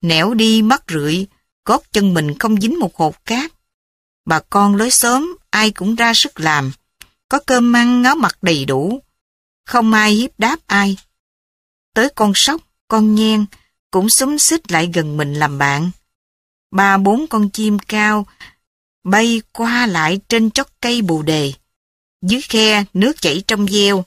[0.00, 1.26] Nẻo đi mắt rượi,
[1.64, 3.52] gót chân mình không dính một hột cát.
[4.24, 6.72] Bà con lối xóm ai cũng ra sức làm.
[7.28, 9.02] Có cơm ăn ngáo mặt đầy đủ.
[9.66, 10.96] Không ai hiếp đáp ai.
[11.94, 13.46] Tới con sóc, con nhen,
[13.90, 15.90] cũng xúm xích lại gần mình làm bạn.
[16.70, 18.26] Ba bốn con chim cao
[19.04, 21.52] bay qua lại trên chót cây bù đề.
[22.22, 24.04] Dưới khe nước chảy trong gieo,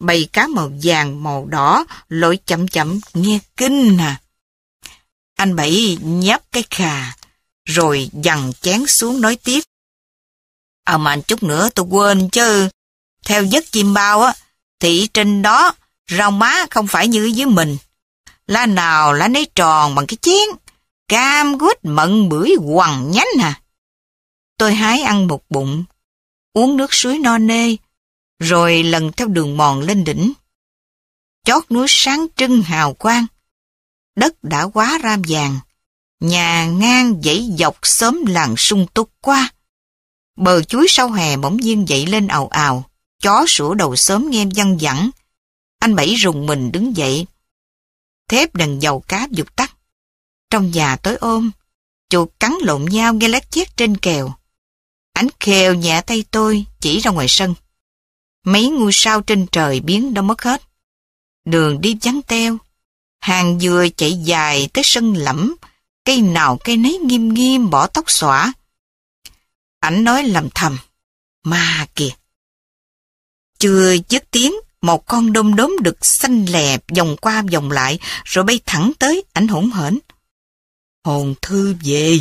[0.00, 4.20] bầy cá màu vàng màu đỏ lội chậm chậm nghe kinh à.
[5.36, 7.16] Anh Bảy nhấp cái khà,
[7.64, 9.60] rồi dằn chén xuống nói tiếp.
[10.84, 12.68] À mà chút nữa tôi quên chứ.
[13.24, 14.32] Theo giấc chim bao á,
[14.80, 15.74] thì trên đó
[16.10, 17.76] rau má không phải như dưới mình.
[18.46, 20.48] Lá nào lá nấy tròn bằng cái chén,
[21.08, 23.60] cam quýt mận bưởi quằn nhánh à.
[24.58, 25.84] Tôi hái ăn một bụng,
[26.52, 27.76] uống nước suối no nê,
[28.40, 30.32] rồi lần theo đường mòn lên đỉnh.
[31.44, 33.26] Chót núi sáng trưng hào quang,
[34.16, 35.58] đất đã quá ram vàng,
[36.20, 39.52] nhà ngang dãy dọc sớm làng sung túc qua.
[40.36, 42.90] Bờ chuối sau hè bỗng nhiên dậy lên ào ào,
[43.22, 45.10] chó sủa đầu sớm nghe văng vẳng.
[45.78, 47.26] Anh Bảy rùng mình đứng dậy.
[48.28, 49.76] Thép đần dầu cá dục tắt.
[50.50, 51.50] Trong nhà tối ôm,
[52.08, 54.32] chuột cắn lộn nhau nghe lát chét trên kèo.
[55.12, 57.54] Ánh khều nhẹ tay tôi chỉ ra ngoài sân.
[58.44, 60.62] Mấy ngôi sao trên trời biến đâu mất hết.
[61.44, 62.58] Đường đi vắng teo.
[63.20, 65.56] Hàng dừa chạy dài tới sân lẫm,
[66.04, 68.52] cây nào cây nấy nghiêm nghiêm bỏ tóc xõa.
[69.80, 70.78] Ảnh nói lầm thầm,
[71.44, 72.10] ma kìa.
[73.58, 78.44] Chưa dứt tiếng, một con đom đóm đực xanh lè vòng qua vòng lại rồi
[78.44, 79.98] bay thẳng tới ảnh hỗn hển.
[81.04, 82.18] Hồn thư về.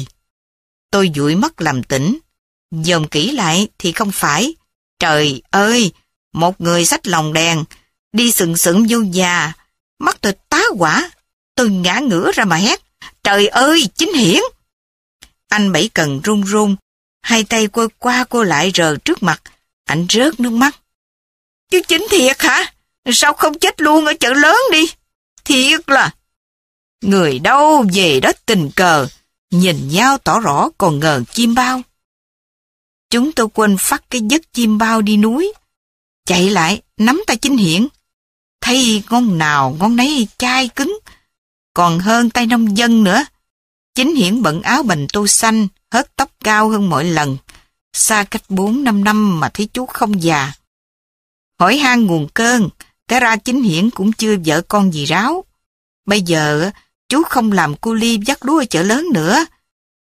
[0.91, 2.17] Tôi dụi mắt làm tỉnh.
[2.71, 4.55] Dòm kỹ lại thì không phải.
[4.99, 5.91] Trời ơi,
[6.39, 7.63] một người xách lòng đèn,
[8.13, 9.53] đi sừng sững vô già.
[9.99, 11.11] Mắt tôi tá quả.
[11.55, 12.79] Tôi ngã ngửa ra mà hét.
[13.23, 14.41] Trời ơi, chính hiển.
[15.47, 16.75] Anh Bảy Cần run run,
[17.21, 19.41] hai tay cô qua cô lại rờ trước mặt.
[19.85, 20.75] ảnh rớt nước mắt.
[21.71, 22.73] Chứ chính thiệt hả?
[23.11, 24.85] Sao không chết luôn ở chợ lớn đi?
[25.45, 26.11] Thiệt là...
[27.01, 29.07] Người đâu về đó tình cờ,
[29.51, 31.81] nhìn nhau tỏ rõ còn ngờ chim bao.
[33.09, 35.53] Chúng tôi quên phát cái giấc chim bao đi núi.
[36.29, 37.87] Chạy lại, nắm tay chính hiển.
[38.61, 40.99] Thấy ngon nào ngon nấy chai cứng.
[41.73, 43.25] Còn hơn tay nông dân nữa.
[43.95, 47.37] Chính hiển bận áo bành tô xanh, hớt tóc cao hơn mọi lần.
[47.93, 50.53] Xa cách 4-5 năm mà thấy chú không già.
[51.59, 52.69] Hỏi han nguồn cơn,
[53.07, 55.43] cái ra chính hiển cũng chưa vợ con gì ráo.
[56.05, 56.71] Bây giờ,
[57.09, 59.45] chú không làm cu li dắt lúa ở chợ lớn nữa.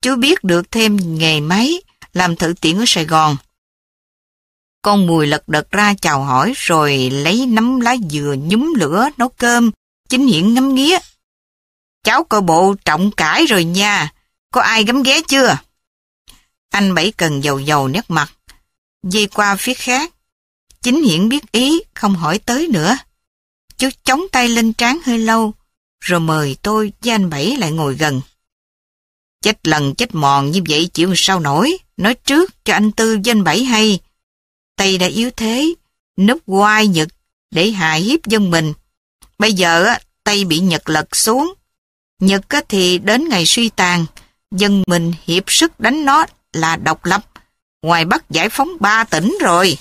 [0.01, 1.81] Chú biết được thêm nghề máy,
[2.13, 3.37] làm thử tiện ở Sài Gòn.
[4.81, 9.29] Con mùi lật đật ra chào hỏi rồi lấy nắm lá dừa nhúm lửa nấu
[9.29, 9.71] cơm,
[10.09, 10.97] chính hiển ngắm nghía.
[12.03, 14.13] Cháu coi bộ trọng cải rồi nha,
[14.51, 15.57] có ai gắm ghé chưa?
[16.69, 18.31] Anh Bảy cần dầu dầu nét mặt,
[19.03, 20.13] dây qua phía khác.
[20.81, 22.97] Chính hiển biết ý, không hỏi tới nữa.
[23.77, 25.53] Chú chống tay lên trán hơi lâu,
[25.99, 28.21] rồi mời tôi với anh Bảy lại ngồi gần.
[29.41, 33.31] Chết lần chết mòn như vậy chịu sao nổi, nói trước cho anh Tư với
[33.31, 33.99] anh Bảy hay.
[34.81, 35.73] Tây đã yếu thế,
[36.17, 37.07] núp quai Nhật
[37.51, 38.73] để hại hiếp dân mình.
[39.39, 39.85] Bây giờ
[40.23, 41.53] Tây bị Nhật lật xuống.
[42.19, 44.05] Nhật thì đến ngày suy tàn,
[44.51, 47.25] dân mình hiệp sức đánh nó là độc lập.
[47.81, 49.77] Ngoài Bắc giải phóng ba tỉnh rồi.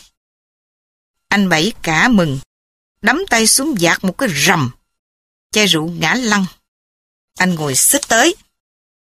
[1.28, 2.38] Anh Bảy cả mừng,
[3.02, 4.70] đắm tay xuống giạc một cái rầm.
[5.50, 6.44] Chai rượu ngã lăn.
[7.38, 8.34] Anh ngồi xích tới.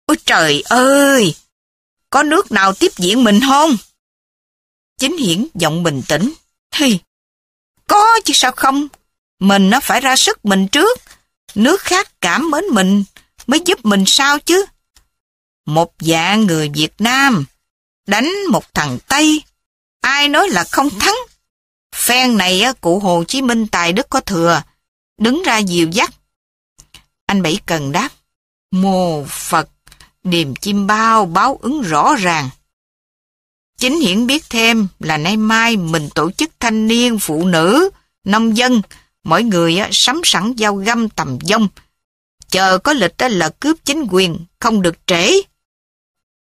[0.07, 1.35] Ôi trời ơi!
[2.11, 3.77] Có nước nào tiếp diện mình không?
[4.99, 6.33] Chính hiển giọng bình tĩnh.
[6.71, 6.99] Thì,
[7.87, 8.89] có chứ sao không?
[9.41, 11.01] Mình nó phải ra sức mình trước.
[11.55, 13.05] Nước khác cảm mến mình
[13.47, 14.65] mới giúp mình sao chứ?
[15.67, 17.45] Một dạng người Việt Nam
[18.07, 19.43] đánh một thằng Tây.
[20.01, 21.17] Ai nói là không thắng?
[21.95, 24.63] Phen này cụ Hồ Chí Minh tài đức có thừa,
[25.19, 26.11] đứng ra dìu dắt.
[27.27, 28.09] Anh Bảy Cần đáp,
[28.71, 29.69] mồ Phật,
[30.23, 32.51] điềm chim bao báo ứng rõ ràng.
[33.79, 37.91] Chính hiển biết thêm là nay mai mình tổ chức thanh niên, phụ nữ,
[38.25, 38.83] nông dân,
[39.25, 41.69] mỗi người sắm sẵn dao găm tầm dông.
[42.49, 45.33] Chờ có lịch là cướp chính quyền, không được trễ.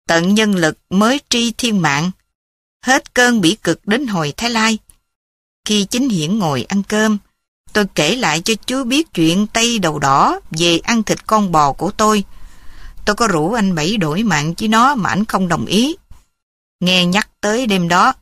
[0.07, 2.11] Tận nhân lực mới tri thiên mạng.
[2.85, 4.77] Hết cơn bỉ cực đến hồi Thái Lai.
[5.65, 7.17] Khi chính hiển ngồi ăn cơm,
[7.73, 11.71] tôi kể lại cho chú biết chuyện Tây đầu đỏ về ăn thịt con bò
[11.71, 12.23] của tôi.
[13.05, 15.95] Tôi có rủ anh Bảy đổi mạng với nó mà anh không đồng ý.
[16.81, 18.13] Nghe nhắc tới đêm đó,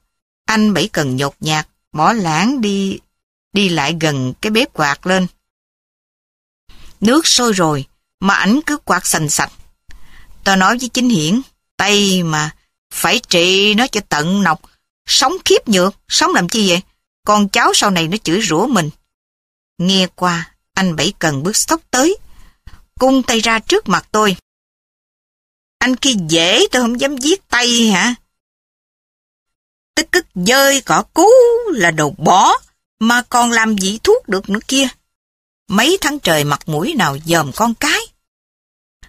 [0.46, 3.00] anh Bảy cần nhột nhạt, bỏ lãng đi
[3.54, 5.28] đi lại gần cái bếp quạt lên.
[7.02, 7.86] Nước sôi rồi,
[8.20, 9.52] mà ảnh cứ quạt sành sạch.
[10.44, 11.42] Tao nói với chính hiển,
[11.78, 12.56] tay mà,
[12.94, 14.62] phải trị nó cho tận nọc,
[15.08, 16.82] sống khiếp nhược, sống làm chi vậy?
[17.26, 18.90] Con cháu sau này nó chửi rủa mình.
[19.78, 22.18] Nghe qua, anh Bảy cần bước sốc tới,
[23.00, 24.36] cung tay ra trước mặt tôi.
[25.80, 28.16] Anh kia dễ tôi không dám giết tay hả?
[30.00, 31.28] Tức cức dơi cỏ cú
[31.74, 32.54] là đồ bỏ,
[33.00, 34.88] mà còn làm gì thuốc được nữa kia.
[35.70, 38.00] Mấy tháng trời mặt mũi nào dòm con cái.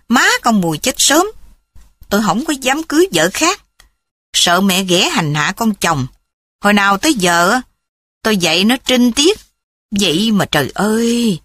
[0.09, 1.27] Má con mùi chết sớm,
[2.09, 3.61] tôi không có dám cưới vợ khác.
[4.33, 6.07] Sợ mẹ ghẻ hành hạ con chồng.
[6.61, 7.61] Hồi nào tới giờ,
[8.23, 9.41] tôi dạy nó trinh tiết.
[10.01, 11.41] Vậy mà trời ơi!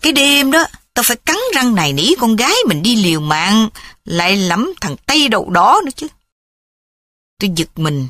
[0.00, 3.68] Cái đêm đó, tôi phải cắn răng này nỉ con gái mình đi liều mạng,
[4.04, 6.06] lại lắm thằng Tây đầu đó nữa chứ.
[7.40, 8.08] Tôi giật mình,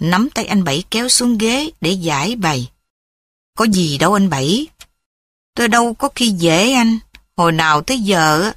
[0.00, 2.70] nắm tay anh Bảy kéo xuống ghế để giải bày.
[3.56, 4.66] Có gì đâu anh Bảy.
[5.54, 6.98] Tôi đâu có khi dễ anh.
[7.36, 8.52] Hồi nào tới giờ,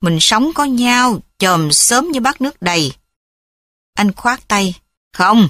[0.00, 2.92] mình sống có nhau, chòm sớm như bát nước đầy.
[3.94, 4.74] Anh khoát tay.
[5.12, 5.48] Không,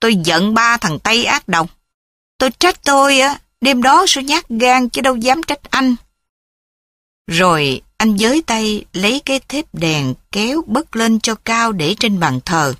[0.00, 1.70] tôi giận ba thằng Tây ác độc.
[2.38, 5.96] Tôi trách tôi á, đêm đó sao nhát gan chứ đâu dám trách anh.
[7.26, 12.20] Rồi anh giới tay lấy cái thép đèn kéo bất lên cho cao để trên
[12.20, 12.74] bàn thờ.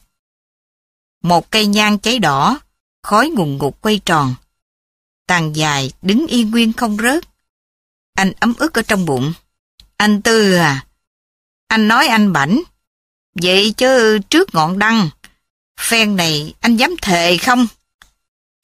[1.22, 2.61] Một cây nhang cháy đỏ,
[3.02, 4.35] khói ngùng ngục quay tròn.
[5.26, 7.24] Tàn dài, đứng yên nguyên không rớt.
[8.14, 9.33] Anh ấm ức ở trong bụng.
[9.96, 10.87] Anh Tư à,
[11.66, 12.61] anh nói anh bảnh.
[13.42, 15.11] Vậy chứ trước ngọn đăng,
[15.80, 17.66] phen này anh dám thề không?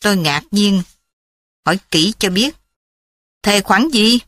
[0.01, 0.83] Tôi ngạc nhiên,
[1.67, 2.57] hỏi kỹ cho biết.
[3.43, 4.19] Thề khoản gì?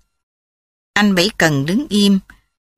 [0.93, 2.19] Anh Bảy Cần đứng im,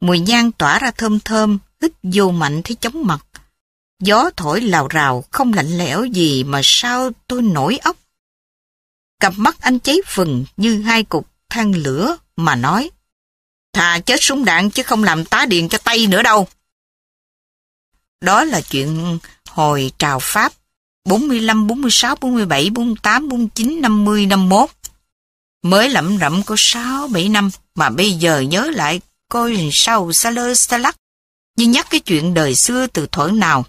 [0.00, 3.26] mùi nhang tỏa ra thơm thơm, hít vô mạnh thấy chóng mặt.
[4.00, 7.96] Gió thổi lào rào, không lạnh lẽo gì mà sao tôi nổi ốc.
[9.20, 12.90] Cặp mắt anh cháy phừng như hai cục than lửa mà nói.
[13.72, 16.48] Thà chết súng đạn chứ không làm tá điện cho tay nữa đâu.
[18.20, 20.52] Đó là chuyện hồi trào Pháp
[21.04, 24.70] 45, 46, 47, 48, 49, 50, 51.
[25.62, 30.30] Mới lẩm rẩm có 6, 7 năm mà bây giờ nhớ lại coi sao xa
[30.30, 30.96] lơ xa lắc
[31.56, 33.64] như nhắc cái chuyện đời xưa từ thuở nào.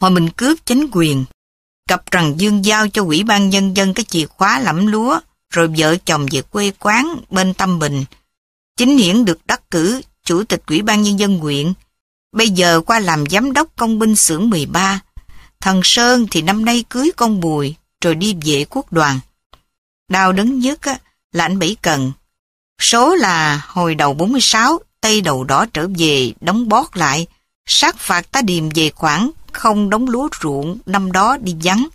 [0.00, 1.24] Hồi mình cướp chính quyền,
[1.88, 5.68] cặp rằng Dương giao cho quỹ ban nhân dân cái chìa khóa lẫm lúa, rồi
[5.76, 8.04] vợ chồng về quê quán bên Tâm Bình.
[8.76, 11.72] Chính Hiển được đắc cử chủ tịch quỹ ban nhân dân huyện,
[12.32, 15.00] bây giờ qua làm giám đốc công binh xưởng 13.
[15.60, 19.20] Thằng Sơn thì năm nay cưới con Bùi, rồi đi về quốc đoàn.
[20.08, 20.98] Đau đớn nhất á,
[21.32, 22.12] là anh Bảy Cần.
[22.80, 27.26] Số là hồi đầu 46, Tây đầu đỏ trở về, đóng bót lại,
[27.66, 31.88] sát phạt tá điềm về khoảng không đóng lúa ruộng năm đó đi vắng.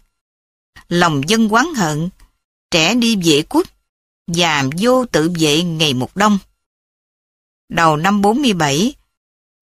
[0.90, 2.10] Lòng dân quán hận,
[2.72, 3.68] trẻ đi vệ quốc,
[4.28, 6.38] già vô tự vệ ngày một đông.
[7.70, 8.94] Đầu năm 47,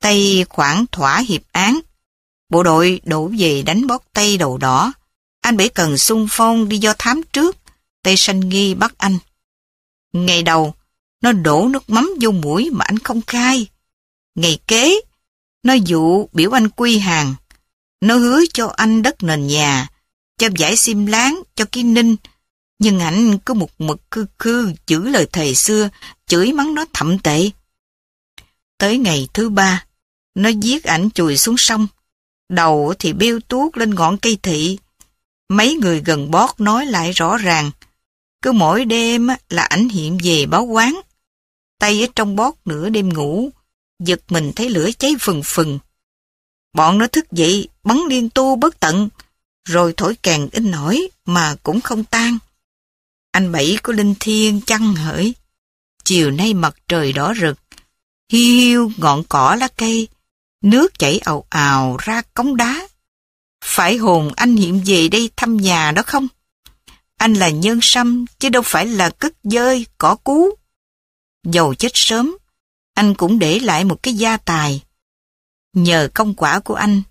[0.02, 1.80] Tây khoảng thỏa hiệp án,
[2.50, 4.94] bộ đội đổ về đánh bót Tây đầu đỏ.
[5.42, 7.58] Anh bể Cần xung phong đi do thám trước,
[8.04, 9.18] Tây sanh nghi bắt anh.
[10.14, 10.74] Ngày đầu,
[11.22, 13.68] nó đổ nước mắm vô mũi mà anh không khai.
[14.36, 15.02] Ngày kế,
[15.64, 17.36] nó dụ biểu anh quy hàng.
[18.02, 19.88] Nó hứa cho anh đất nền nhà,
[20.38, 22.16] cho giải xiêm láng, cho ký ninh.
[22.80, 25.90] Nhưng ảnh cứ một mực cư cư chữ lời thầy xưa,
[26.28, 27.50] chửi mắng nó thậm tệ.
[28.78, 29.86] Tới ngày thứ ba,
[30.36, 31.88] nó giết ảnh chùi xuống sông.
[32.50, 34.78] Đầu thì bêu tuốt lên ngọn cây thị.
[35.50, 37.72] Mấy người gần bót nói lại rõ ràng.
[38.42, 41.02] Cứ mỗi đêm là ảnh hiện về báo quán.
[41.80, 43.50] Tay ở trong bót nửa đêm ngủ,
[44.04, 45.80] giật mình thấy lửa cháy phừng phừng.
[46.74, 49.10] Bọn nó thức dậy, bắn liên tu bất tận,
[49.70, 52.38] rồi thổi càng in nổi mà cũng không tan.
[53.32, 55.34] Anh Bảy của linh thiên chăng hỡi.
[56.04, 57.58] Chiều nay mặt trời đỏ rực,
[58.32, 60.08] hiu hiu ngọn cỏ lá cây,
[60.64, 62.88] nước chảy ào ào ra cống đá.
[63.66, 66.28] Phải hồn anh hiện về đây thăm nhà đó không?
[67.18, 70.50] Anh là nhân sâm chứ đâu phải là cất dơi, cỏ cú.
[71.44, 72.38] Dầu chết sớm,
[72.94, 74.84] anh cũng để lại một cái gia tài.
[75.78, 77.02] Nhờ công quả của anh,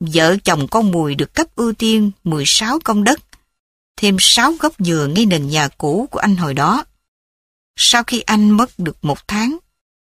[0.00, 3.20] vợ chồng con Mùi được cấp ưu tiên 16 công đất,
[3.96, 6.84] thêm 6 gốc dừa ngay nền nhà cũ của anh hồi đó.
[7.76, 9.58] Sau khi anh mất được một tháng,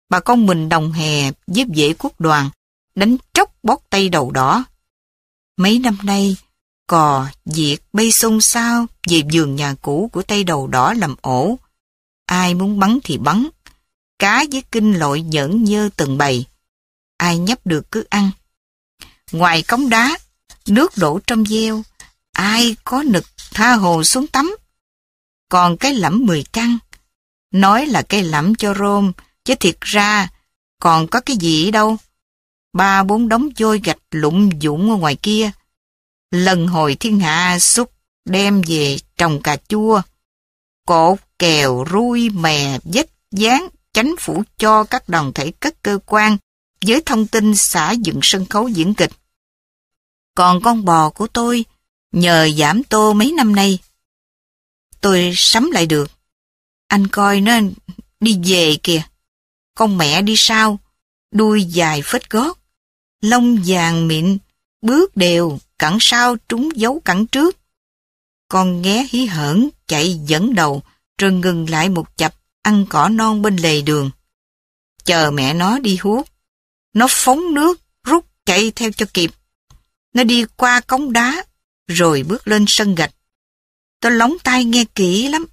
[0.10, 2.50] bà con mình đồng hè giúp dễ quốc đoàn
[2.96, 4.64] đánh tróc bót tay đầu đỏ.
[5.58, 6.38] Mấy năm nay,
[6.88, 11.60] cò, diệt, bay xôn xao về vườn nhà cũ của tay đầu đỏ làm ổ.
[12.26, 13.48] Ai muốn bắn thì bắn.
[14.20, 16.46] Cá với kinh lội nhẫn nhơ từng bầy.
[17.18, 18.32] Ai nhấp được cứ ăn.
[19.32, 20.18] Ngoài cống đá,
[20.68, 21.84] nước đổ trong gieo,
[22.32, 24.56] ai có nực tha hồ xuống tắm.
[25.50, 26.78] Còn cái lẫm mười căn,
[27.52, 29.12] nói là cây lẫm cho rôm,
[29.44, 30.28] chứ thiệt ra
[30.80, 31.98] còn có cái gì đâu.
[32.74, 35.52] Ba bốn đống vôi gạch lụng dũng ở ngoài kia.
[36.32, 37.92] Lần hồi thiên hạ xúc
[38.26, 40.02] đem về trồng cà chua.
[40.88, 46.38] Cột, kèo, rui, mè, vết, dán, chánh phủ cho các đoàn thể các cơ quan
[46.82, 49.12] với thông tin xã dựng sân khấu diễn kịch.
[50.36, 51.66] Còn con bò của tôi,
[52.12, 53.80] nhờ giảm tô mấy năm nay,
[55.02, 56.12] tôi sắm lại được.
[56.88, 57.60] Anh coi nó
[58.20, 59.02] đi về kìa.
[59.76, 60.80] Con mẹ đi sau,
[61.32, 62.60] đuôi dài phết gót,
[63.22, 64.38] lông vàng mịn,
[64.82, 67.58] bước đều, cẳng sau trúng dấu cẳng trước.
[68.50, 70.82] Con nghé hí hởn chạy dẫn đầu,
[71.18, 74.12] rồi ngừng lại một chập ăn cỏ non bên lề đường.
[75.04, 76.28] Chờ mẹ nó đi hút.
[76.96, 79.32] Nó phóng nước, rút chạy theo cho kịp.
[80.14, 81.44] Nó đi qua cống đá,
[81.88, 83.12] rồi bước lên sân gạch.
[84.00, 85.46] Tôi lóng tai nghe kỹ lắm.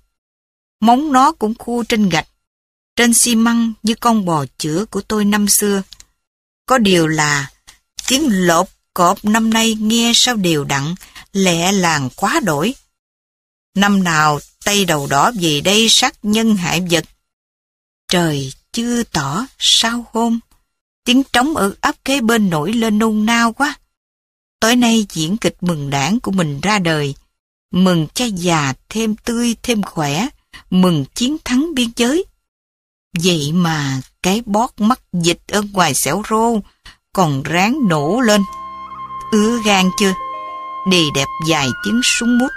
[0.81, 2.29] Móng nó cũng khu trên gạch,
[2.97, 5.83] trên xi măng như con bò chữa của tôi năm xưa.
[6.67, 7.51] Có điều là
[8.07, 10.95] tiếng lộp cọp năm nay nghe sao đều đặn,
[11.33, 12.75] lẹ làng quá đổi.
[13.75, 17.05] Năm nào tay đầu đỏ về đây sát nhân hại vật.
[18.09, 20.41] Trời chưa tỏ sao hôm,
[21.05, 23.75] tiếng trống ở ấp kế bên nổi lên nôn nao quá.
[24.61, 27.15] Tối nay diễn kịch mừng đảng của mình ra đời,
[27.73, 30.29] mừng cha già thêm tươi thêm khỏe,
[30.71, 32.25] mừng chiến thắng biên giới.
[33.23, 36.61] Vậy mà cái bót mắt dịch ở ngoài xẻo rô
[37.13, 38.43] còn ráng nổ lên.
[39.33, 40.13] Ứa gan chưa?
[40.91, 42.51] Đi đẹp dài tiếng súng mút,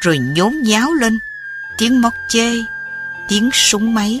[0.00, 1.18] rồi nhốn nháo lên,
[1.78, 2.52] tiếng móc chê,
[3.28, 4.20] tiếng súng máy.